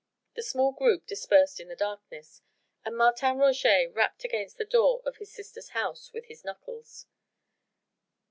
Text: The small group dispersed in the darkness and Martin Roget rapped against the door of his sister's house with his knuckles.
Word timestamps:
The 0.33 0.41
small 0.41 0.71
group 0.71 1.05
dispersed 1.05 1.59
in 1.59 1.67
the 1.67 1.75
darkness 1.75 2.41
and 2.83 2.97
Martin 2.97 3.37
Roget 3.37 3.93
rapped 3.93 4.23
against 4.23 4.57
the 4.57 4.65
door 4.65 5.03
of 5.05 5.17
his 5.17 5.31
sister's 5.31 5.69
house 5.77 6.11
with 6.11 6.25
his 6.25 6.43
knuckles. 6.43 7.05